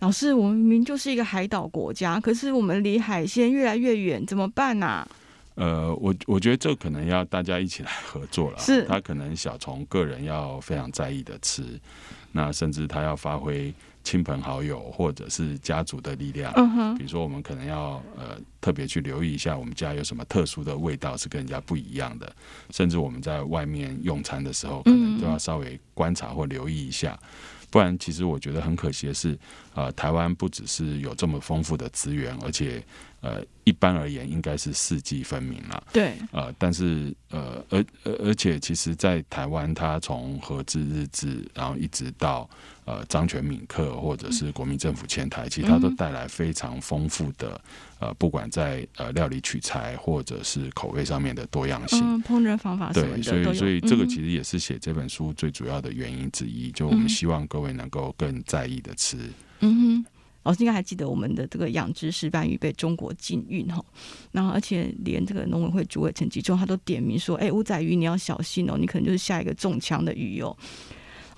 [0.00, 5.08] 老师，我们明明就是一个海岛国家，可是我们离海鲜越来越远，怎么办呢、啊？
[5.56, 8.58] 呃，我我觉得这可能要大家一起来合作了。
[8.58, 11.62] 是，他可能小虫个人要非常在意的吃，
[12.32, 16.50] 那甚至他要发挥亲朋好友或者是家族的力量。
[16.56, 22.32] 嗯哼，比如说我们可能要呃特别去留意一下，我们家有什么特殊的味道是跟人家不一样的，
[22.70, 27.18] 甚至我们在外面用餐的时候，可能都要稍微观察或留意一下。
[27.70, 29.38] 不然，其实我觉得很可惜的是，
[29.74, 32.82] 呃，台湾不只是有这么丰富的资源，而且。
[33.22, 35.84] 呃，一般而言应该是四季分明了。
[35.92, 36.14] 对。
[36.32, 42.48] 呃，但是呃，而而而且，其实，在台湾，它从和治日治，然后一直到
[42.90, 47.60] 呃张全敏克，或者是国民政府前台，其实它都带来非常丰富的
[48.00, 52.00] 呃，不管在呃料理取材或者是口味上面的多样性。
[52.02, 52.92] 嗯，烹饪方法。
[52.92, 59.16] 对，所以所以这个其实也是写这本书最主要的原因之一，就我们希望各位能够更在意的吃。
[59.60, 60.06] 嗯哼。
[60.42, 63.84] 老师应该还记得我们的这个养殖石斑鱼被中国禁运哈，
[64.32, 70.56] 然后而且连这个农委会主委陈吉仲他都点名说，哎，乌仔鱼你要小心哦，你可能就是下一个中枪的鱼哦。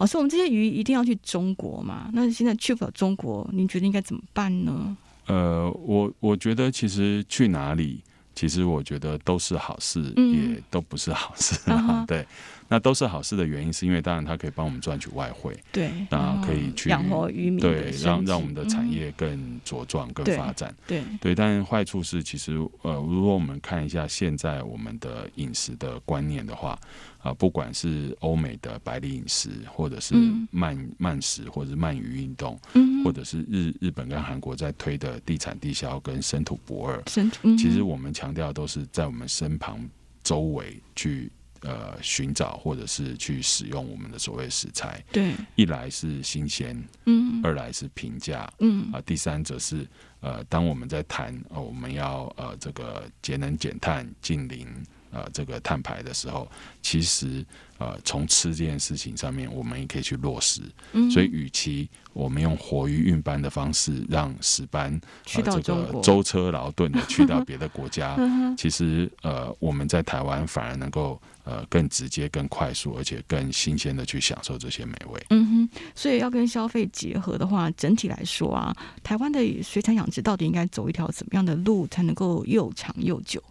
[0.03, 2.11] 老师，我们这些鱼一定要去中国嘛？
[2.13, 4.97] 那现在去不了中国，您觉得应该怎么办呢？
[5.27, 8.03] 呃，我我觉得其实去哪里，
[8.35, 12.27] 其实我觉得都是好事，嗯、也都不是好事，嗯、 对。
[12.73, 21.35] 那都是好事的原因，是因为当然它可以帮我们赚取外汇，对，那可以去养活渔民，对，让让我们的产业更茁壮、嗯、更发展，对对。
[21.35, 26.71] 但坏处是，其实呃，如果我们看一下现在我们的饮食的观念的话，
[27.19, 30.15] 啊、呃，不管是欧美的白领饮食，或者是
[30.51, 39.79] 慢、嗯、慢食，或者是慢鱼运动，嗯，或者是日日本跟韩国在推的地产地销跟生土不二，身土，嗯、其实我们强调都是在我们身旁
[40.25, 41.31] 周围去。
[41.63, 49.87] 呃，寻找或者是去使用我们的所谓食材，对，一来是新鲜，嗯，二来是平价，嗯，啊、呃，第三则是
[50.21, 54.69] 呃，当我们在谈呃我们要呃这个节能减碳、近零。
[55.15, 57.45] 呃，这个碳排的时候，其实
[57.77, 60.63] 呃，从吃这件事情上面，我们也可以去落实。
[60.95, 64.99] 嗯，所以，与其我们用活鱼运班的方式让石斑
[65.35, 68.17] 呃这个舟车劳顿的去到 别的国家，
[68.57, 75.27] 其实呃，我们在台湾反而能够呃更直接、更快速，而且更新鲜的去享受这些美味。
[75.31, 83.43] 嗯哼，所以要跟消费结合的话，整体来说啊，台湾的水产养殖到底应该走一条怎么样的路，才能够又长又久？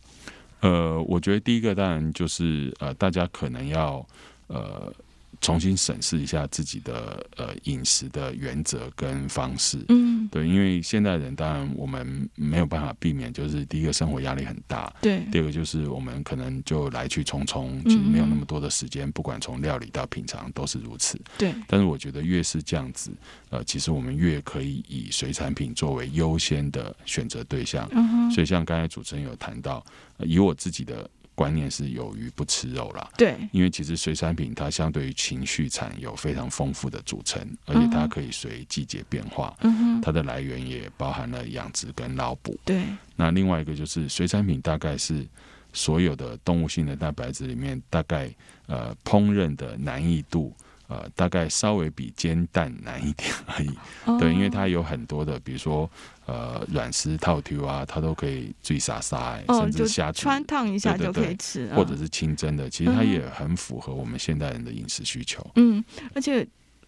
[0.60, 4.06] 呃，我觉得第一个当然就是呃，大家可能要
[4.48, 4.94] 呃。
[5.40, 21.54] 重新审视一下自己的呃饮食的原则跟方式，嗯，对，因为现代人当然我们没有办法避免，就是第一个生活压力很大，对，第二个就是我们可能就来去匆匆，其实没有那么多的时间，不管从料理到品尝都是如此，对。
[21.68, 23.12] 但是我觉得越是这样子，
[23.50, 27.88] 呃，其实我们越可以以水产品作为优先的选择对象。
[28.32, 29.86] 所以像刚才主持人有谈到，
[30.18, 31.10] 呃，以我自己的。
[31.42, 42.84] 观念是有鱼不吃肉啦，对，因为其实水产品它相对于情绪产有非常丰富的组成，而且它可以随季节变化，嗯哼，它的来源也包含了养殖跟捞捕，对。
[43.16, 45.26] 那另外一个就是水产品大概是
[45.74, 48.30] 所有的动物性的蛋白质里面，大概
[48.68, 50.54] 呃烹饪的难易度。
[50.92, 53.70] 呃，大概稍微比煎蛋难一点而已，
[54.04, 55.90] 哦、对，因为它有很多的，比如说
[56.26, 65.42] 呃软丝套 Q 啊，它都可以最沙沙，哦、甚至虾穿烫一下就可以吃，或者是清蒸的，其实它也很符合我们现代人的饮食需求。
[65.56, 65.82] 嗯，
[66.14, 66.46] 而且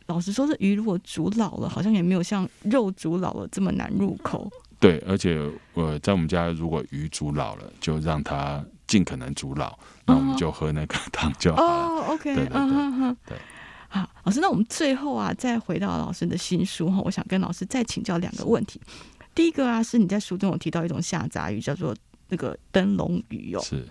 [0.08, 4.52] 老实说，这鱼如果煮老了，好像也没有像肉煮老了这么难入口。
[4.82, 5.40] 对，而且
[5.74, 11.70] 我、呃、在我们家，如果鱼煮老了，就让它尽可能煮老，那我们就喝那个汤就好了。
[11.70, 13.38] 哦，OK，对对对，嗯、对。
[13.94, 18.82] 好，老师，那我们最后啊，再回到老师的新书哈，我想跟老师再请教两个问题。
[19.36, 21.96] 第一个啊，是你在书中有提到一种下杂鱼，叫做
[22.30, 23.62] 那个灯笼鱼哦。
[23.62, 23.88] 是。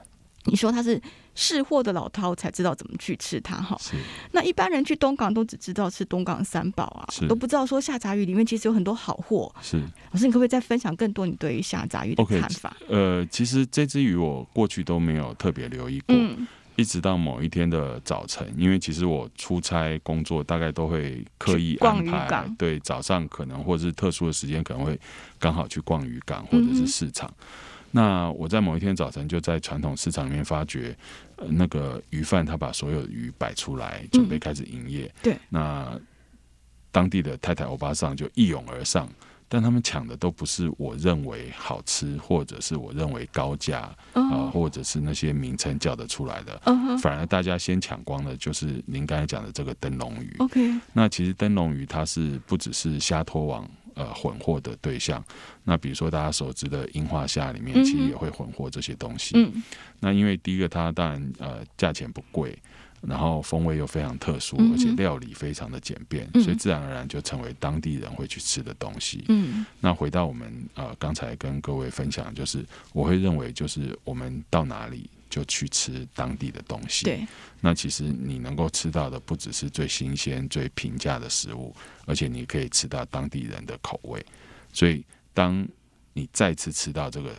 [0.46, 1.00] 你说它是
[1.36, 3.76] 识货的老饕才知道怎么去吃它哈。
[3.80, 3.94] 是。
[4.32, 9.54] 那一般人去东港都只知道吃东港三宝啊，都不知道说下杂鱼里面其实有很多好货。
[9.62, 9.80] 是。
[10.10, 16.16] 老师，你可不可以再分享更多你对于下杂鱼的看法？Okay, 呃，其实这只鱼我过去都没有特别留意过。
[16.16, 16.44] 嗯
[16.76, 24.98] 一直到某一天的早晨，因为其实我出差工作大概都会刻意安排，对，早上可能或者是特殊的时间可能会
[25.38, 27.28] 刚好去逛渔港或者是市场。
[27.38, 27.44] 嗯、
[27.90, 30.96] 那我在某一天早晨就在传统市场里面发觉，
[31.36, 35.04] 呃、那个鱼贩他把所有鱼摆出来，准备开始营业。
[35.04, 36.00] 嗯、对，那
[36.90, 39.08] 当地的太太欧巴桑就一涌而上。
[39.54, 43.80] 但他们抢的都不是我认为好吃，或者是我认为高价
[44.14, 46.96] 啊、uh 或者是那些名称叫得出来的，uh.
[46.96, 50.34] 反而大家先抢光的，就是您刚才讲的这个灯笼鱼。
[50.38, 55.22] OK，那其实灯笼鱼它是不只是虾托网呃混货的对象，
[55.64, 59.36] 那比如说大家熟知的樱花虾里面，其实也会混货这些东西。
[59.36, 59.62] 嗯、uh
[60.00, 62.56] 那因为第一个它当然呃价钱不贵。
[63.02, 69.24] 然后风味又非常特殊，而且料理非常的简便，嗯，所以自然而然就成为当地人会去吃的东西。
[69.28, 77.04] 嗯，那回到我们呃刚才跟各位分享，就是我会认为就是我们到哪里就去吃当地的东西。
[77.04, 77.26] 对，
[77.60, 81.74] 那其实你能够吃到的不只是最新鲜、最平价的食物，
[82.06, 84.24] 而且你可以吃到当地人的口味。
[84.72, 85.66] 所以当
[86.12, 87.34] 你再次吃到这个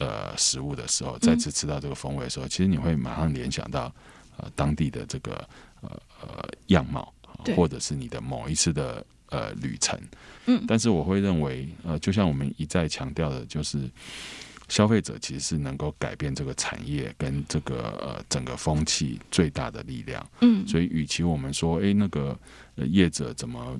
[0.00, 3.90] 呃食物的时候，再次吃到这个风味的时候，其实你会马上联想到。
[4.38, 5.48] 呃，当地的这个
[5.82, 7.12] 呃呃样貌，
[7.54, 10.00] 或者是你的某一次的呃旅程，
[10.46, 13.90] 嗯，但是我会认为，呃，就像我们一再强调的，就是
[14.68, 22.38] 消费者其实是能够改变这个产业跟这个呃整个风气最大的力量，嗯，所以与其我们说，哎，那个
[22.76, 23.78] 业者怎么？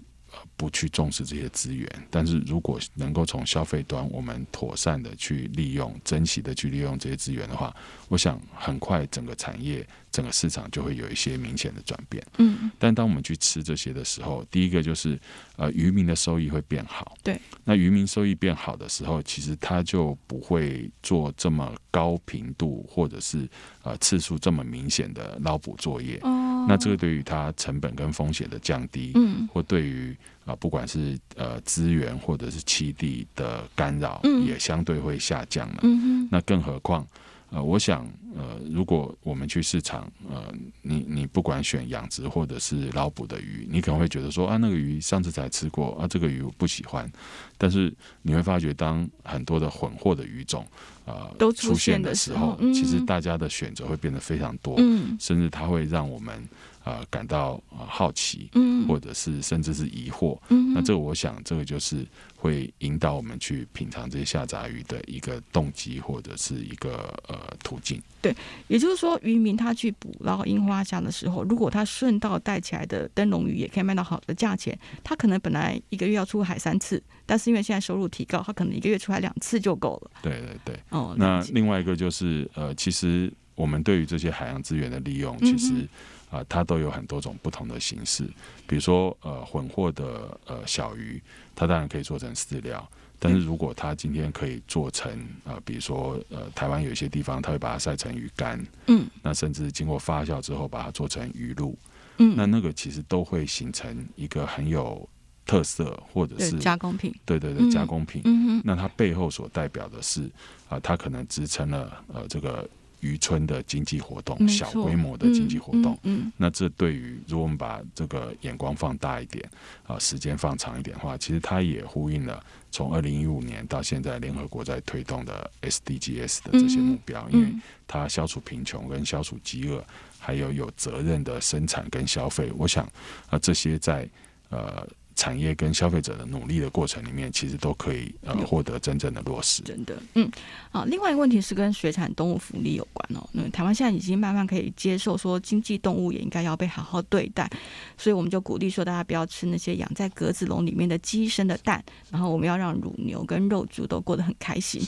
[0.56, 7.74] 不去重视这些资源，但是如果能够从消费端，我们妥善的去利用、珍惜的去利用这些资源的话，
[8.08, 12.24] 我想很快整个产业、整个市场就会有一些明显的转变。
[12.38, 15.18] 嗯，但当我们去吃这些的时候，第一个就是
[15.56, 17.16] 呃，渔民的收益会变好。
[17.22, 23.48] 对，那渔民收益变好的时候，其实他就不会做这么高频度或者是
[23.82, 26.18] 呃次数这么明显的捞捕作业。
[26.22, 35.78] 哦，那这个对于它成本跟风险的降低，嗯，或对于啊，不管是呃资源或者是栖地的干扰，也相对会下降了。
[35.82, 37.06] 嗯，那更何况，
[37.50, 38.06] 呃，我想，
[38.36, 47.10] 呃，如果我们去市场，呃，你你不管选养殖或者是捞捕的鱼，你可能会觉得说啊，那个鱼上次才吃过啊，这个鱼我不喜欢。
[47.56, 50.66] 但是你会发觉，当很多的混货的鱼种
[51.06, 54.76] 啊、呃、都出现的时候，其实大家的选择会变得非常多，
[55.18, 56.46] 甚至它会让我们。
[56.88, 68.00] 呃，感到好奇，嗯，或者是甚至是疑惑，嗯，那这个我想，这个就是会引导我们去品尝这些下杂鱼的一个动机或者是一个呃途径。
[68.22, 68.34] 对，
[68.68, 80.10] 也就是说，渔民他去捕捞樱花虾的时候，如果他顺道带起来的灯笼鱼也可以卖到好的价钱，他可能本来一个月要出海三次，但是因为现在收入提高，他可能一个月出海两次就够了。
[80.22, 85.72] 对对对，哦，那另外一个就是呃，其实我们对于这些海洋资源的利用，其实。
[85.74, 85.88] 嗯
[86.30, 88.24] 啊、呃，它都有很多种不同的形式，
[88.66, 91.22] 比如说呃混货的呃小鱼，
[91.54, 92.86] 它当然可以做成饲料，
[93.18, 95.10] 但是如果它今天可以做成
[95.44, 101.74] 呃，比如说呃台湾有一些地方，它会把它晒成鱼干，嗯，那甚至经过发酵之后把它做成鱼露，
[102.18, 105.08] 嗯，那那个其实都会形成一个很有
[105.46, 110.24] 特色或者是加工品，对对对，加工品，嗯，那它背后所代表的是
[110.68, 112.68] 啊、呃，它可能支撑了呃这个。
[113.00, 119.44] 渔村的经济活动，小规模的经济活动，嗯，嗯，那这对于如果我们把这个眼光放大一点，
[119.84, 127.54] 啊、呃，时间放长一点的话，其实它也呼应了从二零一五年到现在联合国在推动的 SDGs 的这些目标，嗯，因为
[127.86, 129.84] 它消除贫穷跟消除饥饿，
[130.18, 132.90] 还有有责任的生产跟消费，我想啊、
[133.30, 134.08] 呃，这些在
[134.48, 134.86] 呃。
[135.18, 139.64] 产业跟消费者的努力的过程里面，其实都可以呃获得真正的落实。
[139.64, 140.30] 真的，嗯，
[140.70, 140.84] 好。
[140.84, 143.28] 另外一个问题是跟水产动物福利有关哦。
[143.32, 147.50] 那台湾现在已经慢慢可以接受说，经济动物也应该要被好好对待，
[147.96, 154.80] 所以我们就鼓励说，大家不要吃那些养在格子笼里面的鸡生的蛋，然后我们要让乳牛跟肉猪都过得很开心。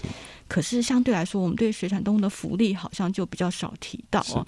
[0.47, 4.47] 可是相对来说，我们对水产动物的福利好像就比较少提到哦。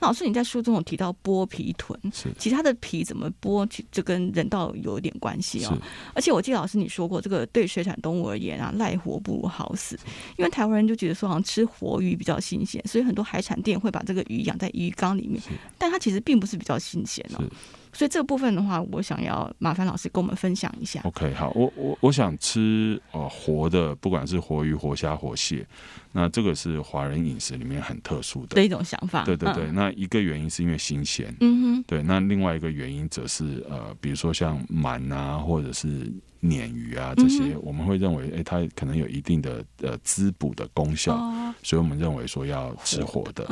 [0.00, 1.96] 老师，你在书中有提到剥皮豚，
[2.38, 5.78] 其他的皮怎么剥，就跟人道有一点关系哦。
[6.14, 9.98] 而且我记得老师你说过，这个对水产动物而言啊，赖活不如好死，
[10.36, 15.40] 因为台湾人就觉得说好像吃活鱼比较新鲜，所以很多海产店会把这个鱼养在鱼缸里面，
[15.78, 17.44] 但它其实并不是比较新鲜哦。
[17.92, 21.00] 所以这个部分的话，我想要麻烦老师跟我们分享一下。
[21.04, 25.66] OK，好，我我我想吃呃活的，不管是活鱼、活虾、活蟹，
[26.12, 29.24] 那这个是华人饮食里面很特殊的的一种想法。
[29.24, 31.34] 对对对，嗯、那一个原因是因为新鲜。
[31.40, 31.84] 嗯哼。
[31.86, 43.44] 对，那另外一个原因则是呃，比如说像鳗啊，或者是鲶鱼啊这些，嗯、我们会认为，哎，它可能有一定的呃滋补的功效，哦、所以我们认为说要吃活的。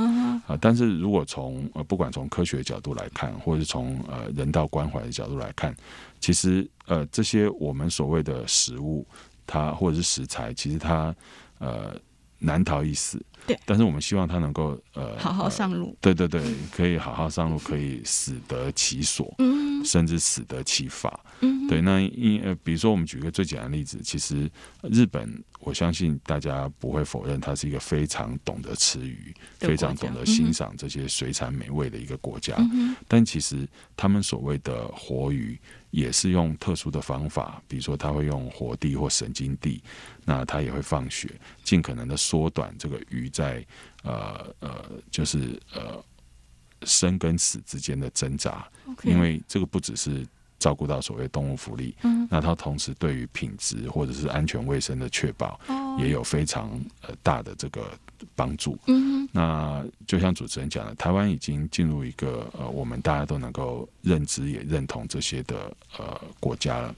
[0.47, 5.75] 啊、但是如果从呃不管从科学角度来看，或者是从呃人道关怀的角度来看，
[6.21, 9.07] 其实呃这些我们所谓的食物，
[9.47, 11.15] 它或者是食材，其实它
[11.59, 11.95] 呃。
[12.41, 13.59] 难逃一死，对。
[13.67, 16.41] 但是我们希望他能够呃好好上路，对对对，
[16.71, 21.81] 可以好好上路，可以死得其所，嗯，甚至死得其法，嗯，对。
[21.81, 24.49] 那因呃，比如说我们举个最简单的例子，其实
[24.83, 32.55] 日本，我相信大家不会否认，它是一个非常懂得吃鱼、非常懂得欣赏这些水产美味的一个国家。
[32.59, 35.59] 嗯，但其实他们所谓的活鱼。
[35.91, 39.83] 也是用特殊的方法，比如说他会用活地或神经地，
[40.23, 41.31] 那他也会放血，
[41.65, 43.65] 尽可能的缩短这个鱼在
[44.03, 46.05] 呃呃，就是呃
[46.83, 48.69] 生跟死之间的挣扎.
[49.05, 50.27] 因为这个不只是。
[50.59, 55.59] 照顾到所谓动物福利，嗯，那它同时对于品质或者是安全卫生的确保，
[55.99, 56.71] 也有非常
[57.03, 57.91] 呃大的这个
[58.35, 58.77] 帮助。
[58.87, 66.95] 嗯，那就像主持人讲的，台湾已经进入一个呃我们大家都能够认知也认同这些的呃国家了，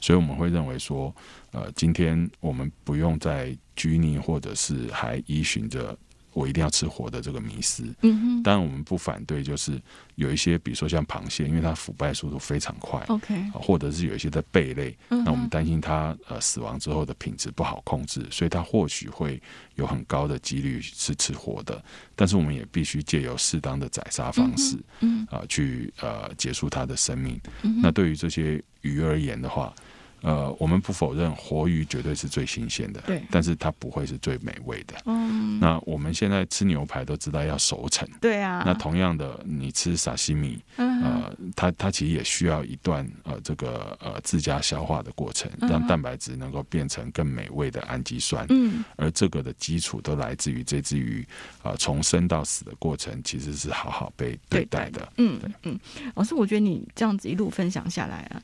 [0.00, 1.14] 所以我们会认为说，
[1.52, 5.96] 呃，今天我们不用再拘泥或者是还依循着。
[6.38, 9.82] 我一定要吃活的这个迷思，嗯哼，当然我们不反对，就是
[10.14, 19.42] 有一些，比如说像螃蟹，因为它腐败速度非常快，OK，或者是有一些的贝类，嗯、那我们担心它呃死亡之后的品质不好控制，所以它或许会
[19.74, 21.82] 有很高的几率是吃活的，
[22.14, 27.40] 但是我们也必须借由适当的宰杀方式，嗯啊、呃，去呃结束它的生命。
[27.62, 29.74] 嗯、那对于这些鱼而言的话。
[30.22, 34.94] 呃，我们不否认活鱼绝对是最新鲜的，对，但是它不会是最美味的。
[35.06, 38.62] 嗯，那我们现在吃牛排都知道要熟成，对啊。
[38.66, 48.44] 那同样的，你吃沙西米，嗯、呃，它它其实也需要一段呃这个呃自家消化的过程，让蛋白质能够变成更美味的氨基酸。
[48.48, 51.26] 嗯，而这个的基础都来自于这只鱼
[51.62, 55.12] 啊、呃、从生到死的过程其实是好好被对待的。
[55.18, 55.78] 嗯对嗯，
[56.14, 58.42] 老师，我觉得你这样子一路分享下来啊。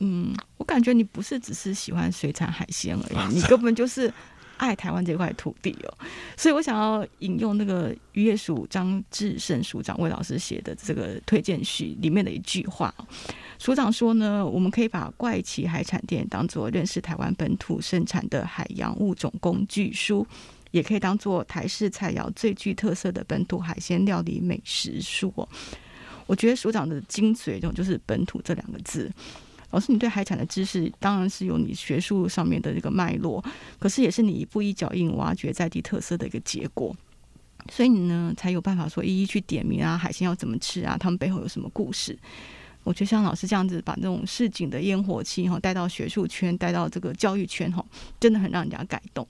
[0.00, 4.12] 嗯，我感觉你不是只是喜欢水产海鲜而已，你根本就是
[4.56, 5.94] 爱台湾这块土地哦。
[6.36, 12.92] 所以我想要引用那个渔业署张志胜署长魏老师写的这个推荐序里面的一句话，
[13.58, 20.26] 署长说呢，我们可以把怪奇海产店当做认识台湾本土生产的海洋物种工具书，
[20.72, 25.32] 也可以当做台式菜肴最具特色的本土海鲜料理美食书。
[26.26, 29.10] 我觉得署长的精髓，这种就是“本土”这两个字。
[29.74, 33.44] 老师，你对海产的知识当然是有你学术上面的这个脉络，
[33.76, 36.94] 可是也是你一步一脚印挖掘在地特色的一个结果，
[37.72, 42.16] 所以你呢才有办法说一一去点名啊，海鲜要怎么吃啊，他们背后有什么故事？
[42.84, 47.84] 我觉得像老师这样子把这种市井的烟火气哈带到学术圈，带到这个教育圈哈，
[48.20, 49.26] 真的很让人家感动。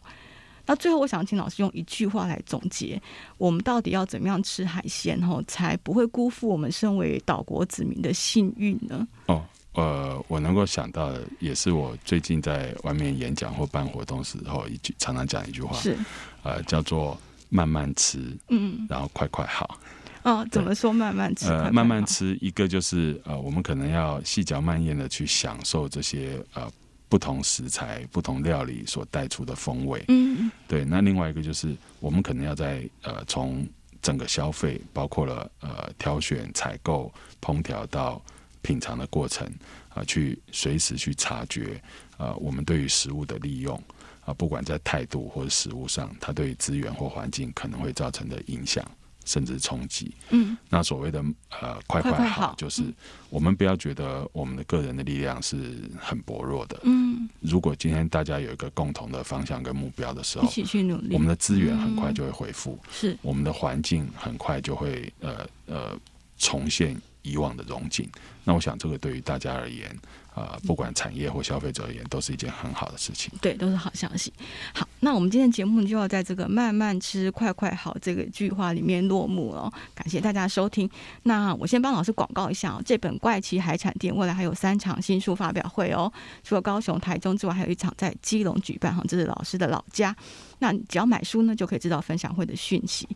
[0.66, 3.00] 那最后，我想请老师用一句话来总结：
[3.38, 9.08] 我们到底要怎么样吃海鲜哈，才不会辜负我们身为岛国子民的幸运呢？
[9.28, 9.42] 哦。
[9.74, 15.96] 呃，我能够想到的，也是我最近在外面演讲或办活动时候一句常常讲一句话，是
[16.44, 18.18] 呃，叫做慢慢吃，
[18.48, 19.78] 嗯，然后快快好。
[20.22, 21.48] 哦，怎么说慢慢吃？
[21.48, 26.70] 呃，慢慢吃，一个就是呃，我们可能要细嚼慢咽的去享受这些呃
[27.08, 30.04] 不同食材、不同料理所带出的风味。
[30.06, 30.84] 嗯，对。
[30.84, 33.66] 那另外一个就是，我们可能要在呃从
[34.00, 38.22] 整个消费，包括了呃挑选、采购、烹调到。
[38.64, 39.46] 品尝的过程
[39.90, 41.80] 啊，去随时去察觉
[42.16, 43.80] 啊，我们对于食物的利用
[44.24, 48.82] 啊，不管在态度或者食物上，它对于资源或环境可能会造成的影响
[49.26, 50.14] 甚至冲击。
[50.30, 51.22] 嗯，那所谓的
[51.60, 52.82] 呃快快好，就是
[53.28, 55.56] 我们不要觉得我们的个人的力量是
[55.98, 56.80] 很薄弱的。
[56.84, 65.98] 嗯，如果今天大家有一个共同的方向跟目标的时候，一起去努力，我们的资源很快就会恢复，是我们的环境很快就会呃呃
[66.38, 67.00] 重现。
[67.24, 68.08] 以往的荣景，
[68.44, 69.88] 那我想这个对于大家而言，
[70.34, 73.32] 啊、不管产业或消费者而言，都是一件很好的事情。
[73.40, 74.32] 对，都是好消息。
[74.74, 79.72] 好，那我们今天节目就要在这个“慢慢吃，快快好”这个句话里面落幕了。
[79.94, 80.88] 感谢大家收听。
[81.22, 86.12] 那我先帮老师广告一下哦，这本《怪奇海产店》未来还有三场新书发表会哦，
[86.42, 90.14] 除了高雄、台中之外，还有一场在基隆举办哈，这是老师的老家。
[90.58, 93.08] 那只要买书呢，就可以知道分享会的讯息。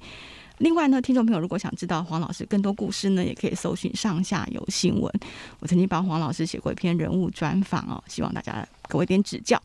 [0.58, 5.12] 另外呢，听众朋友如果想知道黄老师更多故事呢，也可以搜寻上下游新闻。
[5.60, 9.60] 我曾经帮黄老师写过一篇人物专访哦，希望大家给我一点指教。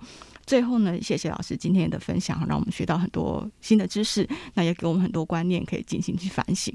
[0.46, 6.74] 最后呢，谢谢老师今天的分享，让我们学到很多新的知识，那也给我们很多观念可以进行去反省。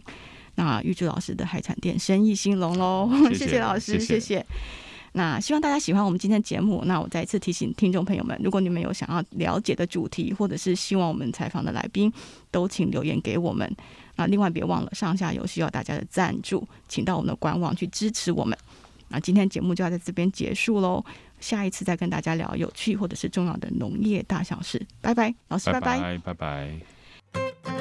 [0.55, 4.21] 那预祝老师的海产店生意兴隆喽， 谢谢，老师，谢谢。
[4.21, 4.47] 谢谢
[5.13, 6.83] 那希望大家喜欢我们今天的节目。
[6.85, 12.13] 那我再一次提醒听众朋友们，如果你们有想要了解的主题，或者是希望我们采访的来宾，
[12.51, 13.75] 都请留言给我们。
[14.19, 18.59] 那另外别忘了，上下游需要大家的赞助，请到我们的官网去支持我们。
[19.07, 21.05] 那今天节目就要在这边结束喽，
[21.39, 24.85] 下一次再跟大家聊有趣或者是重要的农业大小事。
[25.01, 26.81] 拜拜，老师，拜拜，拜拜。
[27.33, 27.79] 拜拜。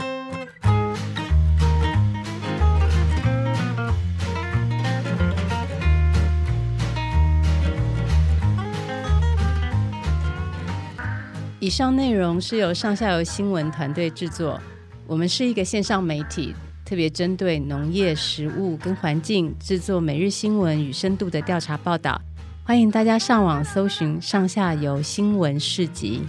[11.59, 14.61] 以上内容是由上下游新闻团队制作。
[15.07, 16.53] 我们是一个线上媒体，
[16.83, 22.21] 特别针对农业、食物跟环境制作每日新闻与深度的调查报道。
[22.65, 26.23] 欢迎大家上网搜寻“上下游新闻市集”。